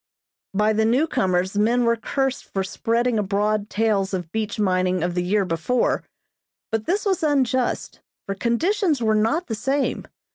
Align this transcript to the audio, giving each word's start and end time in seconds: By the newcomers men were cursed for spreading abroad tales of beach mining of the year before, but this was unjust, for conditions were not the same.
By 0.55 0.73
the 0.73 0.83
newcomers 0.83 1.55
men 1.55 1.83
were 1.83 1.95
cursed 1.95 2.45
for 2.51 2.63
spreading 2.63 3.19
abroad 3.19 3.69
tales 3.69 4.15
of 4.15 4.31
beach 4.31 4.57
mining 4.59 5.03
of 5.03 5.13
the 5.13 5.21
year 5.21 5.45
before, 5.45 6.03
but 6.71 6.87
this 6.87 7.05
was 7.05 7.21
unjust, 7.21 7.99
for 8.25 8.33
conditions 8.33 8.99
were 8.99 9.13
not 9.13 9.45
the 9.45 9.53
same. 9.53 10.07